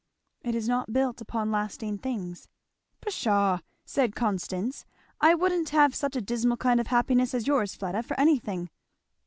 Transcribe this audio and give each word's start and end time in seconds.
"It 0.41 0.55
is 0.55 0.67
not 0.67 0.91
built 0.93 1.21
upon 1.21 1.51
lasting 1.51 1.99
things." 1.99 2.47
"Pshaw!" 3.07 3.59
said 3.85 4.15
Constance, 4.15 4.83
"I 5.19 5.35
wouldn't 5.35 5.69
have 5.69 5.93
such 5.93 6.15
a 6.15 6.21
dismal 6.21 6.57
kind 6.57 6.79
of 6.79 6.87
happiness 6.87 7.35
as 7.35 7.45
yours, 7.45 7.75
Fleda, 7.75 8.01
for 8.01 8.19
anything." 8.19 8.71